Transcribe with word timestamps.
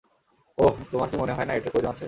ওহ, 0.57 0.73
তোমার 0.91 1.07
কি 1.09 1.15
মনে 1.17 1.33
হয় 1.33 1.45
না 1.45 1.53
এটার 1.53 1.71
প্রয়োজন 1.71 1.91
আছে? 1.91 1.99